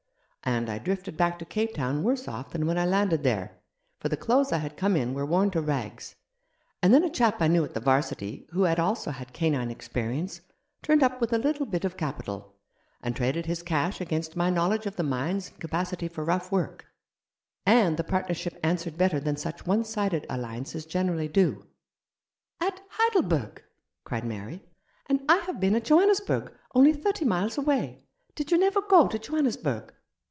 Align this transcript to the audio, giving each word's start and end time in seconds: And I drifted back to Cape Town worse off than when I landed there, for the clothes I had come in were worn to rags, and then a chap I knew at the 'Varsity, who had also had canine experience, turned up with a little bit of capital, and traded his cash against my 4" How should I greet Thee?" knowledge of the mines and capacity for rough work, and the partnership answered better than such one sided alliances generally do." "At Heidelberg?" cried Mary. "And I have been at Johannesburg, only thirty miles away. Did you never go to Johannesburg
And 0.43 0.71
I 0.71 0.79
drifted 0.79 1.17
back 1.17 1.37
to 1.37 1.45
Cape 1.45 1.75
Town 1.75 2.01
worse 2.01 2.27
off 2.27 2.49
than 2.49 2.65
when 2.65 2.75
I 2.75 2.83
landed 2.83 3.21
there, 3.21 3.61
for 3.99 4.09
the 4.09 4.17
clothes 4.17 4.51
I 4.51 4.57
had 4.57 4.75
come 4.75 4.95
in 4.97 5.13
were 5.13 5.23
worn 5.25 5.51
to 5.51 5.61
rags, 5.61 6.15
and 6.81 6.91
then 6.91 7.03
a 7.03 7.11
chap 7.11 7.43
I 7.43 7.47
knew 7.47 7.63
at 7.63 7.75
the 7.75 7.79
'Varsity, 7.79 8.47
who 8.49 8.63
had 8.63 8.79
also 8.79 9.11
had 9.11 9.33
canine 9.33 9.69
experience, 9.69 10.41
turned 10.81 11.03
up 11.03 11.21
with 11.21 11.31
a 11.31 11.37
little 11.37 11.67
bit 11.67 11.85
of 11.85 11.95
capital, 11.95 12.55
and 13.03 13.15
traded 13.15 13.45
his 13.45 13.61
cash 13.61 14.01
against 14.01 14.35
my 14.35 14.45
4" 14.45 14.45
How 14.45 14.49
should 14.49 14.49
I 14.49 14.49
greet 14.49 14.55
Thee?" 14.55 14.61
knowledge 14.79 14.85
of 14.87 14.95
the 14.95 15.03
mines 15.03 15.49
and 15.51 15.59
capacity 15.59 16.07
for 16.07 16.25
rough 16.25 16.51
work, 16.51 16.87
and 17.63 17.95
the 17.97 18.03
partnership 18.03 18.59
answered 18.63 18.97
better 18.97 19.19
than 19.19 19.37
such 19.37 19.67
one 19.67 19.83
sided 19.83 20.25
alliances 20.27 20.87
generally 20.87 21.27
do." 21.27 21.67
"At 22.59 22.81
Heidelberg?" 22.89 23.61
cried 24.03 24.25
Mary. 24.25 24.63
"And 25.07 25.21
I 25.29 25.37
have 25.45 25.59
been 25.59 25.75
at 25.75 25.85
Johannesburg, 25.85 26.51
only 26.73 26.93
thirty 26.93 27.25
miles 27.25 27.59
away. 27.59 28.05
Did 28.33 28.51
you 28.51 28.57
never 28.57 28.81
go 28.81 29.07
to 29.07 29.19
Johannesburg 29.19 29.93